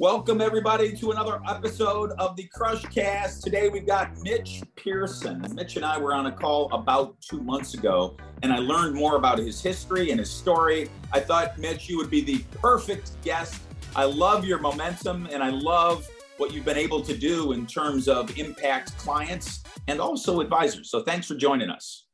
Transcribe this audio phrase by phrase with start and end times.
[0.00, 3.42] Welcome, everybody, to another episode of the Crush Cast.
[3.42, 5.44] Today we've got Mitch Pearson.
[5.56, 9.16] Mitch and I were on a call about two months ago, and I learned more
[9.16, 10.88] about his history and his story.
[11.12, 13.60] I thought, Mitch, you would be the perfect guest.
[13.96, 16.06] I love your momentum, and I love
[16.36, 20.92] what you've been able to do in terms of impact clients and also advisors.
[20.92, 22.06] So thanks for joining us.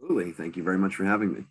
[0.00, 0.32] Absolutely.
[0.32, 1.44] Thank you very much for having me.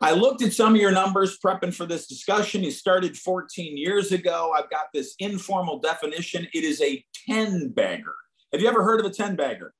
[0.00, 2.62] I looked at some of your numbers prepping for this discussion.
[2.62, 4.54] You started 14 years ago.
[4.56, 6.46] I've got this informal definition.
[6.52, 8.14] It is a 10 bagger.
[8.52, 9.74] Have you ever heard of a 10 bagger?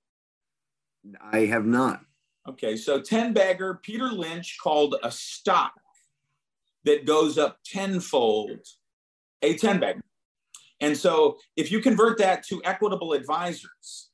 [1.20, 2.01] I have not.
[2.48, 5.73] Okay, so 10 bagger, Peter Lynch called a stock
[6.84, 8.61] that goes up tenfold
[9.42, 10.03] a 10 bagger.
[10.80, 14.11] And so if you convert that to equitable advisors,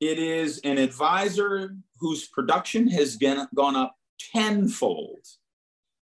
[0.00, 3.94] it is an advisor whose production has gone up
[4.32, 5.26] tenfold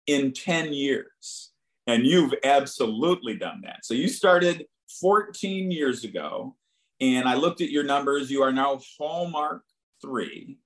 [0.06, 1.52] in 10 years.
[1.86, 3.84] And you've absolutely done that.
[3.84, 4.66] So you started
[5.00, 6.56] 14 years ago,
[7.00, 8.30] and I looked at your numbers.
[8.30, 9.64] You are now Hallmark
[10.00, 10.58] three.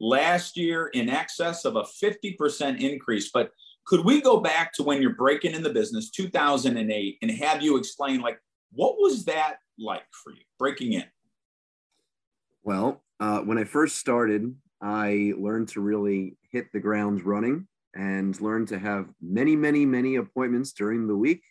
[0.00, 3.30] Last year, in excess of a 50% increase.
[3.32, 3.50] But
[3.86, 7.76] could we go back to when you're breaking in the business, 2008, and have you
[7.76, 8.38] explain, like,
[8.72, 11.04] what was that like for you breaking in?
[12.62, 14.54] Well, uh, when I first started,
[14.84, 20.16] I learned to really hit the ground running and learned to have many, many, many
[20.16, 21.42] appointments during the week.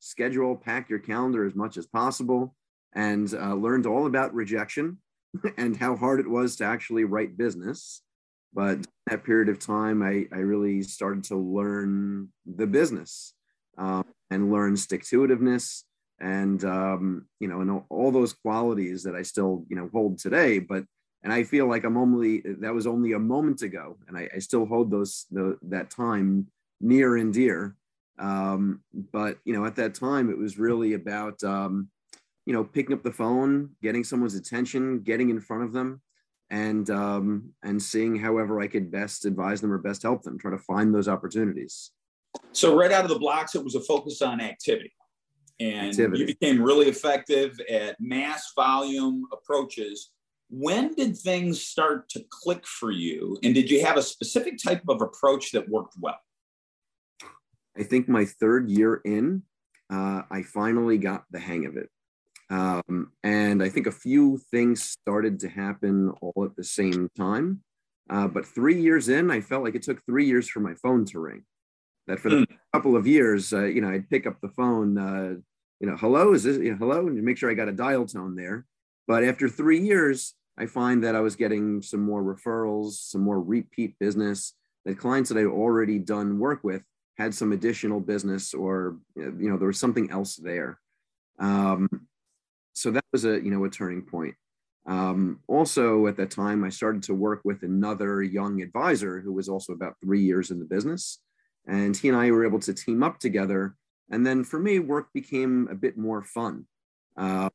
[0.00, 2.56] Schedule, pack your calendar as much as possible,
[2.92, 4.98] and uh, learned all about rejection
[5.56, 8.02] and how hard it was to actually write business.
[8.52, 13.34] But that period of time, I, I really started to learn the business
[13.78, 15.84] um, and learn stick to itiveness
[16.18, 20.58] and um, you know and all those qualities that I still you know hold today.
[20.58, 20.84] But
[21.22, 24.38] and I feel like I'm only that was only a moment ago, and I, I
[24.38, 26.46] still hold those the, that time
[26.80, 27.76] near and dear.
[28.18, 28.80] Um,
[29.12, 31.88] but you know, at that time, it was really about um,
[32.46, 36.00] you know picking up the phone, getting someone's attention, getting in front of them,
[36.48, 40.50] and um, and seeing however I could best advise them or best help them, try
[40.50, 41.90] to find those opportunities.
[42.52, 44.92] So right out of the blocks, it was a focus on activity,
[45.58, 46.20] and activity.
[46.20, 50.12] you became really effective at mass volume approaches
[50.50, 53.38] when did things start to click for you?
[53.42, 56.18] And did you have a specific type of approach that worked well?
[57.78, 59.42] I think my third year in,
[59.92, 61.88] uh, I finally got the hang of it.
[62.50, 67.62] Um, and I think a few things started to happen all at the same time.
[68.10, 71.04] Uh, but three years in, I felt like it took three years for my phone
[71.06, 71.44] to ring.
[72.08, 72.46] That for the mm.
[72.74, 75.34] couple of years, uh, you know, I'd pick up the phone, uh,
[75.78, 78.04] you know, hello, is this, you know, hello, and make sure I got a dial
[78.04, 78.66] tone there.
[79.06, 83.40] But after three years, I find that I was getting some more referrals, some more
[83.40, 84.52] repeat business.
[84.84, 86.82] The clients that I'd already done work with
[87.16, 90.78] had some additional business, or you know, there was something else there.
[91.38, 91.88] Um,
[92.74, 94.34] so that was a you know a turning point.
[94.86, 99.48] Um, also, at that time, I started to work with another young advisor who was
[99.48, 101.20] also about three years in the business,
[101.66, 103.76] and he and I were able to team up together.
[104.10, 106.66] And then for me, work became a bit more fun.
[107.16, 107.48] Uh,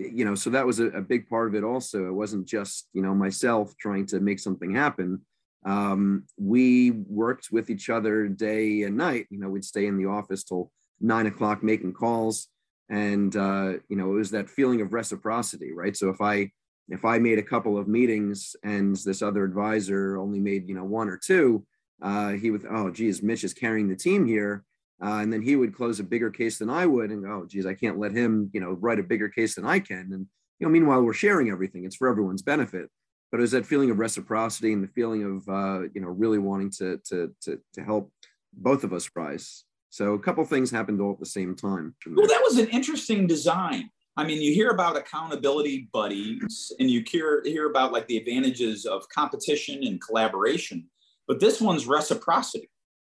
[0.00, 2.06] you know, so that was a, a, big part of it also.
[2.06, 5.20] It wasn't just, you know, myself trying to make something happen.
[5.66, 9.26] Um, we worked with each other day and night.
[9.30, 12.48] You know, we'd stay in the office till nine o'clock making calls.
[12.88, 15.96] And, uh, you know, it was that feeling of reciprocity, right?
[15.96, 16.50] So if I,
[16.88, 20.84] if I made a couple of meetings and this other advisor only made, you know,
[20.84, 21.64] one or two,
[22.02, 24.64] uh, he would, oh, geez, Mitch is carrying the team here.
[25.02, 27.64] Uh, and then he would close a bigger case than I would, and oh, geez,
[27.64, 30.10] I can't let him, you know, write a bigger case than I can.
[30.12, 30.26] And
[30.58, 32.90] you know, meanwhile, we're sharing everything; it's for everyone's benefit.
[33.30, 36.38] But it was that feeling of reciprocity and the feeling of, uh, you know, really
[36.38, 38.12] wanting to to to to help
[38.52, 39.64] both of us rise.
[39.88, 41.94] So a couple things happened all at the same time.
[42.06, 43.90] Well, that was an interesting design.
[44.16, 48.84] I mean, you hear about accountability buddies, and you hear hear about like the advantages
[48.84, 50.88] of competition and collaboration,
[51.26, 52.68] but this one's reciprocity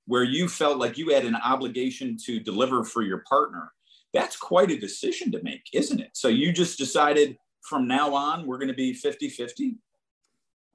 [0.06, 3.72] where you felt like you had an obligation to deliver for your partner,
[4.14, 6.11] that's quite a decision to make, isn't it?
[6.14, 9.76] So you just decided from now on, we're going to be 50 50?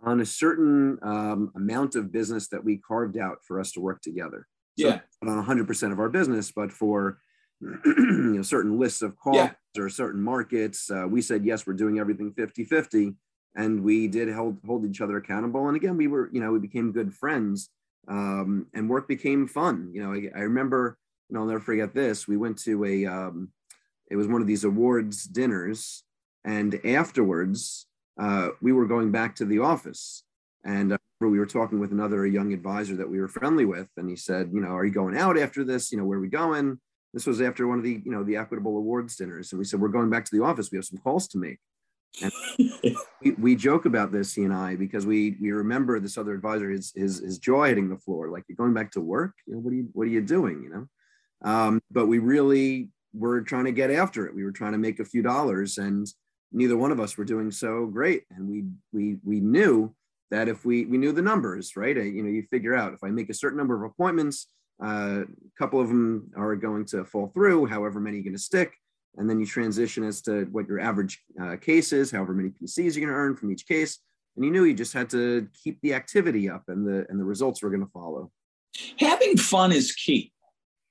[0.04, 4.00] On a certain um, amount of business that we carved out for us to work
[4.00, 4.46] together.
[4.78, 5.00] So yeah.
[5.22, 7.18] Not on 100% of our business, but for
[7.60, 9.52] you know, certain lists of calls yeah.
[9.76, 13.14] or certain markets, uh, we said, yes, we're doing everything 50 50.
[13.56, 15.66] And we did hold, hold each other accountable.
[15.66, 17.70] And again, we were, you know, we became good friends
[18.08, 19.90] um, and work became fun.
[19.92, 22.26] You know, I, I, remember, and I'll never forget this.
[22.26, 23.50] We went to a, um,
[24.10, 26.02] it was one of these awards dinners,
[26.44, 27.86] and afterwards,
[28.18, 30.24] uh, we were going back to the office,
[30.64, 34.08] and uh, we were talking with another young advisor that we were friendly with, and
[34.08, 35.92] he said, you know, are you going out after this?
[35.92, 36.78] You know, where are we going?
[37.14, 39.80] this was after one of the you know the equitable awards dinners and we said
[39.80, 41.58] we're going back to the office we have some calls to make
[43.22, 46.70] we, we joke about this he and i because we we remember this other advisor
[46.70, 49.32] his his, his jaw hitting the floor like you're going back to work?
[49.46, 50.62] You know what are you what are you doing?
[50.62, 50.86] You know?
[51.42, 54.34] Um, but we really were trying to get after it.
[54.34, 56.06] We were trying to make a few dollars and
[56.52, 58.24] neither one of us were doing so great.
[58.30, 59.94] And we we we knew
[60.30, 61.96] that if we we knew the numbers right?
[61.96, 64.48] You know you figure out if i make a certain number of appointments
[64.82, 68.72] uh, a couple of them are going to fall through, however many going to stick.
[69.16, 72.94] And then you transition as to what your average uh, case is, however many PCs
[72.94, 73.98] you're going to earn from each case.
[74.36, 77.24] And you knew you just had to keep the activity up and the, and the
[77.24, 78.30] results were going to follow.
[78.98, 80.32] Having fun is key.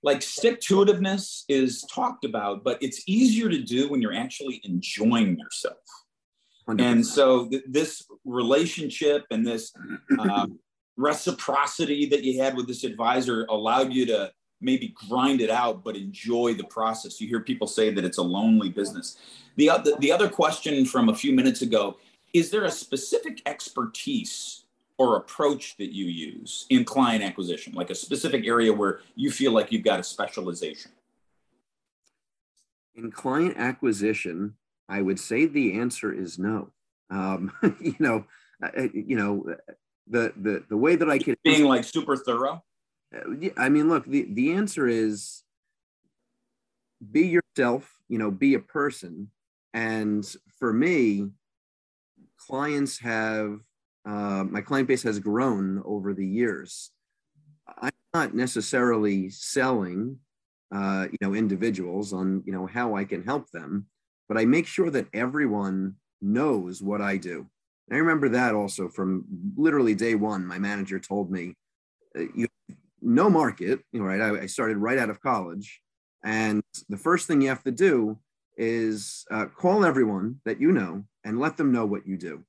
[0.03, 4.61] Like stick to itiveness is talked about, but it's easier to do when you're actually
[4.63, 5.77] enjoying yourself.
[6.67, 6.81] 100%.
[6.81, 9.71] And so th- this relationship and this
[10.19, 10.47] uh,
[10.97, 14.31] reciprocity that you had with this advisor allowed you to
[14.61, 17.21] maybe grind it out but enjoy the process.
[17.21, 19.17] You hear people say that it's a lonely business.
[19.55, 21.97] The, other, the other question from a few minutes ago
[22.33, 24.65] is there a specific expertise
[24.97, 27.73] or approach that you use in client acquisition?
[27.73, 30.91] Like a specific area where you feel like you've got a specialization?
[32.95, 34.55] In client acquisition
[34.89, 36.69] i would say the answer is no.
[37.09, 37.51] Um,
[37.81, 38.25] you know
[38.93, 39.55] you know
[40.09, 42.63] the the the way that I could being like super thorough.
[43.15, 45.43] Uh, I mean, look, the the answer is
[47.11, 47.93] be yourself.
[48.09, 49.29] You know, be a person.
[49.73, 50.25] And
[50.59, 51.27] for me,
[52.37, 53.59] clients have
[54.05, 56.91] uh, my client base has grown over the years.
[57.81, 60.17] I'm not necessarily selling,
[60.73, 63.87] uh, you know, individuals on you know how I can help them,
[64.29, 67.47] but I make sure that everyone knows what I do.
[67.89, 69.25] And I remember that also from
[69.57, 70.45] literally day one.
[70.47, 71.55] My manager told me,
[72.17, 72.47] uh, "You
[73.01, 74.21] no market, you know, right?
[74.21, 75.81] I, I, started right out of college,
[76.23, 78.17] and the first thing you have to do
[78.57, 82.43] is uh, call everyone that you know and let them know what you do."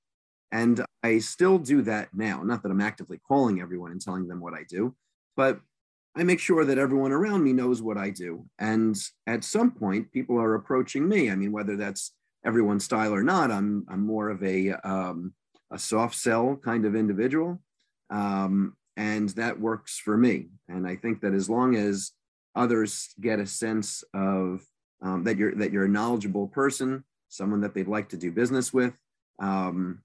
[0.51, 2.43] And I still do that now.
[2.43, 4.95] Not that I'm actively calling everyone and telling them what I do,
[5.37, 5.61] but
[6.17, 8.47] I make sure that everyone around me knows what I do.
[8.59, 11.31] And at some point, people are approaching me.
[11.31, 12.13] I mean, whether that's
[12.45, 13.51] everyone's style or not.
[13.51, 15.35] I'm I'm more of a um,
[15.71, 17.61] a soft sell kind of individual,
[18.11, 20.49] um, and that works for me.
[20.69, 22.11] And I think that as long as
[22.55, 24.61] others get a sense of
[25.01, 28.73] um, that you're that you're a knowledgeable person, someone that they'd like to do business
[28.73, 28.93] with,
[29.39, 30.03] um,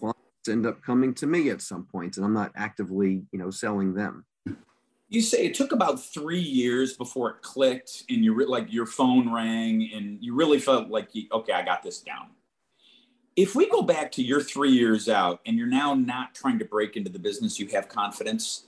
[0.00, 3.50] clients end up coming to me at some point, and I'm not actively you know
[3.50, 4.24] selling them
[5.10, 8.84] you say it took about three years before it clicked and you re- like your
[8.84, 12.28] phone rang and you really felt like you, okay i got this down
[13.38, 16.64] if we go back to your three years out and you're now not trying to
[16.64, 18.64] break into the business you have confidence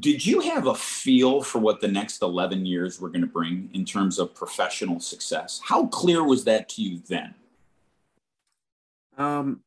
[0.00, 3.70] did you have a feel for what the next 11 years were going to bring
[3.72, 7.34] in terms of professional success how clear was that to you then
[9.16, 9.60] um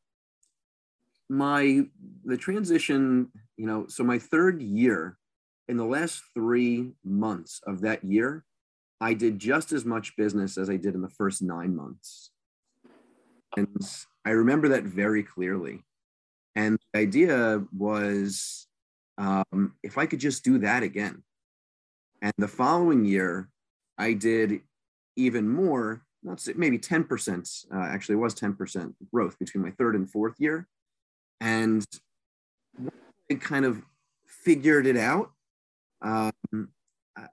[1.28, 1.80] my
[2.24, 5.16] the transition you know so my third year
[5.68, 8.44] in the last three months of that year,
[9.00, 12.31] I did just as much business as I did in the first nine months.
[13.56, 13.76] And
[14.24, 15.82] I remember that very clearly.
[16.54, 18.66] And the idea was
[19.18, 21.22] um, if I could just do that again.
[22.20, 23.48] And the following year,
[23.98, 24.60] I did
[25.16, 30.08] even more, not maybe 10%, uh, actually, it was 10% growth between my third and
[30.08, 30.68] fourth year.
[31.40, 31.84] And
[33.30, 33.82] I kind of
[34.26, 35.32] figured it out
[36.02, 36.32] um,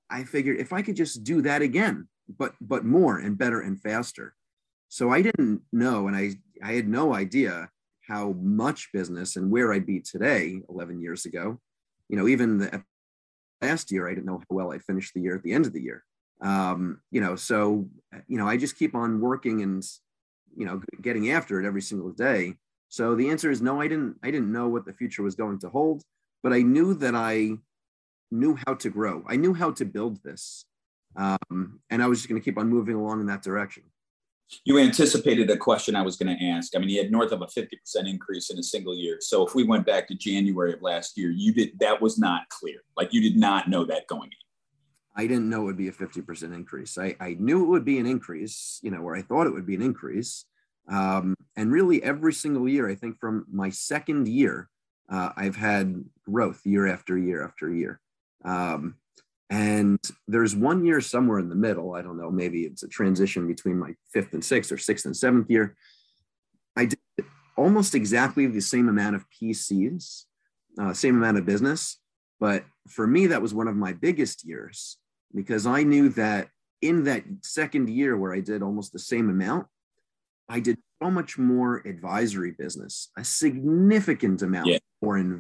[0.10, 3.80] I figured if I could just do that again, but but more and better and
[3.82, 4.36] faster.
[4.90, 6.32] So I didn't know, and I
[6.64, 7.70] I had no idea
[8.08, 11.60] how much business and where I'd be today 11 years ago.
[12.10, 12.84] You know, even the,
[13.62, 15.74] last year, I didn't know how well I'd finish the year at the end of
[15.74, 16.04] the year.
[16.42, 17.88] Um, you know, so
[18.28, 19.84] you know, I just keep on working and
[20.56, 22.56] you know getting after it every single day.
[22.90, 23.80] So the answer is no.
[23.80, 24.16] I didn't.
[24.24, 26.02] I didn't know what the future was going to hold,
[26.42, 27.58] but I knew that I
[28.32, 29.24] knew how to grow.
[29.28, 30.66] I knew how to build this.
[31.16, 33.84] Um, and I was just going to keep on moving along in that direction.
[34.66, 36.76] You anticipated a question I was going to ask.
[36.76, 37.68] I mean, you had north of a 50%
[38.06, 39.18] increase in a single year.
[39.20, 42.50] So if we went back to January of last year, you did that was not
[42.50, 42.78] clear.
[42.98, 44.38] Like you did not know that going in.
[45.16, 46.98] I didn't know it would be a 50% increase.
[46.98, 49.66] I, I knew it would be an increase, you know, where I thought it would
[49.66, 50.46] be an increase.
[50.90, 54.70] Um, and really every single year, I think from my second year,
[55.12, 58.00] uh, I've had growth year after year after year.
[58.46, 58.96] Um,
[59.50, 61.96] and there's one year somewhere in the middle.
[61.96, 65.18] I don't know, maybe it's a transition between my fifth and sixth or sixth and
[65.18, 65.76] seventh year.
[66.76, 67.00] I did
[67.58, 70.26] almost exactly the same amount of PCs,
[70.80, 71.98] uh, same amount of business.
[72.40, 74.98] But for me, that was one of my biggest years.
[75.34, 76.50] because I knew that
[76.82, 79.68] in that second year where I did almost the same amount,
[80.48, 84.80] I did so much more advisory business, a significant amount yeah.
[85.02, 85.40] more in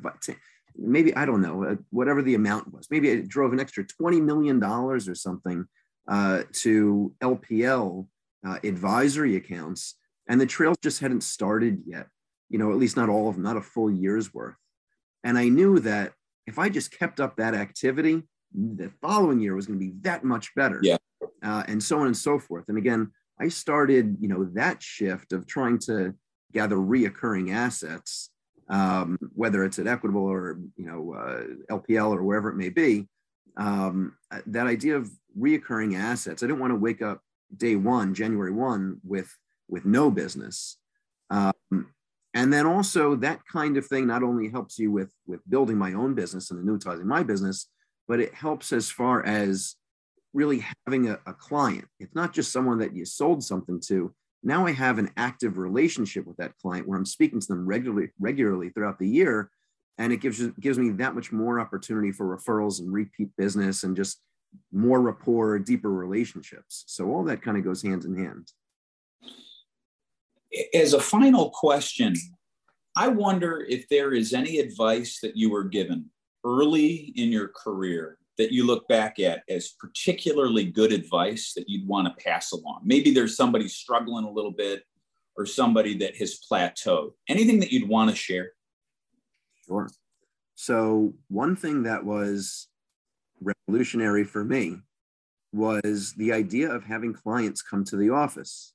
[0.77, 2.87] maybe I don't know uh, whatever the amount was.
[2.89, 5.65] Maybe it drove an extra twenty million dollars or something
[6.07, 8.07] uh, to LPL
[8.45, 9.95] uh, advisory accounts,
[10.27, 12.07] and the trails just hadn't started yet.
[12.49, 14.55] You know, at least not all of them, not a full year's worth.
[15.23, 16.13] And I knew that
[16.47, 18.23] if I just kept up that activity,
[18.53, 20.79] the following year was going to be that much better.
[20.81, 20.97] Yeah.
[21.43, 22.65] Uh, and so on and so forth.
[22.69, 26.13] And again, I started, you know, that shift of trying to
[26.51, 28.31] gather reoccurring assets
[28.69, 33.07] um, whether it's at Equitable or you know uh, LPL or wherever it may be.
[33.57, 36.43] Um, that idea of reoccurring assets.
[36.43, 37.21] I didn't want to wake up
[37.55, 39.35] day one, January one, with
[39.67, 40.77] with no business.
[41.29, 41.87] Um,
[42.33, 45.93] and then also that kind of thing not only helps you with with building my
[45.93, 47.67] own business and annuitizing my business,
[48.07, 49.75] but it helps as far as
[50.33, 51.85] really having a, a client.
[51.99, 56.25] It's not just someone that you sold something to, now I have an active relationship
[56.25, 59.49] with that client where I'm speaking to them regularly, regularly throughout the year.
[59.97, 63.97] And it gives, gives me that much more opportunity for referrals and repeat business and
[63.97, 64.21] just
[64.71, 66.85] more rapport, deeper relationships.
[66.87, 68.47] So all that kind of goes hand in hand.
[70.73, 72.15] As a final question,
[72.95, 76.09] I wonder if there is any advice that you were given
[76.45, 81.87] early in your career that you look back at as particularly good advice that you'd
[81.87, 82.81] want to pass along?
[82.83, 84.83] Maybe there's somebody struggling a little bit
[85.37, 87.11] or somebody that has plateaued.
[87.27, 88.53] Anything that you'd want to share?
[89.67, 89.89] Sure.
[90.55, 92.67] So, one thing that was
[93.41, 94.77] revolutionary for me
[95.53, 98.73] was the idea of having clients come to the office.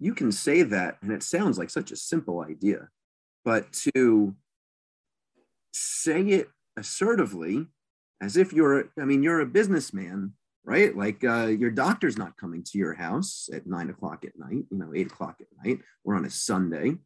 [0.00, 2.88] You can say that, and it sounds like such a simple idea,
[3.44, 4.34] but to
[5.72, 7.66] say it assertively
[8.20, 10.32] as if you're i mean you're a businessman
[10.68, 10.94] right?
[10.94, 14.78] Like uh, your doctor's not coming to your house at nine o'clock at night you
[14.78, 16.96] know eight o'clock at night or on a sunday.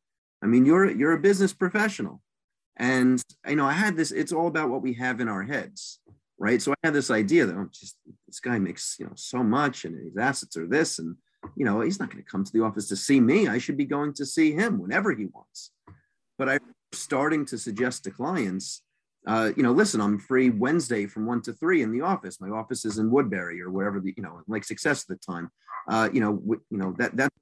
[0.42, 2.20] I mean you're you're a business professional.
[2.76, 6.00] And you know i had this it's all about what we have in our heads
[6.38, 6.60] right?
[6.60, 9.84] So i had this idea that oh, just this guy makes you know so much
[9.84, 11.14] and his assets are this and
[11.56, 13.46] you know he's not going to come to the office to see me.
[13.46, 15.70] I should be going to see him whenever he wants.
[16.36, 16.58] But i
[16.92, 18.82] starting to suggest to clients
[19.26, 22.40] uh, you know, listen, I'm free Wednesday from one to three in the office.
[22.40, 25.50] My office is in Woodbury or wherever the, you know, Lake Success at the time.
[25.88, 27.32] Uh, you know, w- you know that that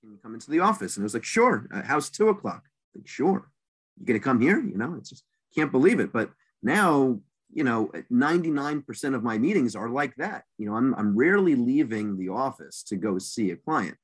[0.00, 0.96] can you come into the office?
[0.96, 1.66] And it was like, sure.
[1.72, 2.64] Uh, how's two o'clock?
[2.94, 3.50] Like, sure.
[3.98, 4.60] You gonna come here?
[4.60, 6.12] You know, it's just can't believe it.
[6.12, 6.30] But
[6.62, 7.20] now,
[7.52, 10.44] you know, 99% of my meetings are like that.
[10.58, 13.96] You know, I'm I'm rarely leaving the office to go see a client.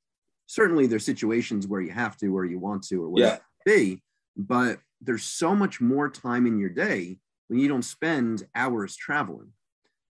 [0.47, 3.73] Certainly, there's situations where you have to, or you want to, or whatever yeah.
[3.73, 4.03] be.
[4.37, 9.53] But there's so much more time in your day when you don't spend hours traveling.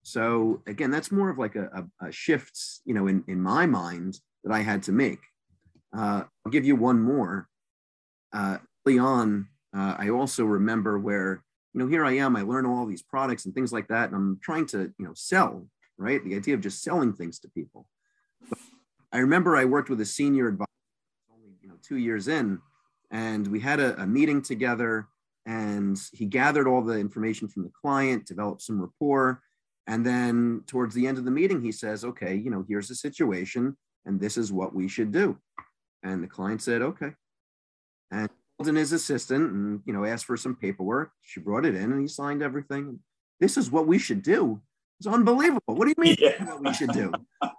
[0.02, 2.12] So again, that's more of like a, a, a
[2.84, 5.20] you know, in, in my mind that I had to make.
[5.96, 7.48] Uh, I'll give you one more.
[8.32, 11.42] Uh, early on, uh, I also remember where,
[11.74, 14.16] you know, here I am, I learn all these products and things like that, and
[14.16, 15.66] I'm trying to, you know, sell,
[15.98, 16.22] right?
[16.24, 17.86] The idea of just selling things to people.
[18.48, 18.58] But
[19.12, 20.66] I remember I worked with a senior advisor,
[21.32, 22.60] only, you know, two years in,
[23.10, 25.08] and we had a, a meeting together
[25.46, 29.42] and he gathered all the information from the client, developed some rapport.
[29.86, 32.94] And then towards the end of the meeting, he says, okay, you know, here's the
[32.94, 35.38] situation and this is what we should do.
[36.02, 37.12] And the client said, okay.
[38.10, 41.12] And called in his assistant and, you know, asked for some paperwork.
[41.22, 43.00] She brought it in and he signed everything.
[43.40, 44.60] This is what we should do.
[44.98, 45.74] It's unbelievable.
[45.74, 46.44] What do you mean yeah.
[46.44, 47.10] what we should do?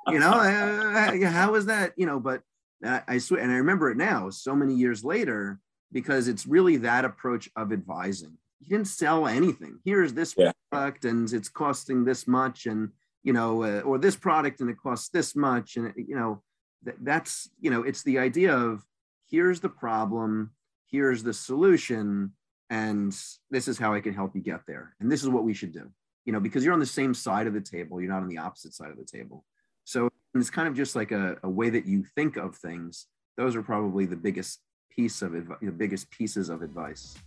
[0.07, 1.93] You know, uh, how is that?
[1.97, 2.43] You know, but
[2.83, 5.59] I, I swear, and I remember it now, so many years later,
[5.91, 8.37] because it's really that approach of advising.
[8.59, 9.79] You didn't sell anything.
[9.83, 10.51] Here's this yeah.
[10.71, 12.89] product, and it's costing this much, and
[13.23, 16.41] you know, uh, or this product, and it costs this much, and you know,
[16.85, 18.85] th- that's you know, it's the idea of
[19.29, 20.51] here's the problem,
[20.87, 22.33] here's the solution,
[22.69, 23.15] and
[23.49, 25.73] this is how I can help you get there, and this is what we should
[25.73, 25.89] do.
[26.25, 28.37] You know, because you're on the same side of the table, you're not on the
[28.37, 29.43] opposite side of the table.
[29.85, 33.07] So it's kind of just like a, a way that you think of things.
[33.37, 34.59] Those are probably the biggest
[34.89, 37.17] piece of the biggest pieces of advice.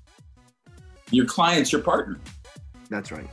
[1.10, 2.18] Your client's your partner.
[2.90, 3.28] That's right.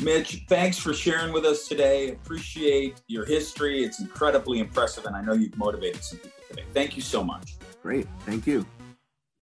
[0.00, 2.12] Mitch, thanks for sharing with us today.
[2.12, 3.84] Appreciate your history.
[3.84, 6.64] It's incredibly impressive, and I know you've motivated some people today.
[6.72, 7.56] Thank you so much.
[7.82, 8.06] Great.
[8.24, 8.64] Thank you.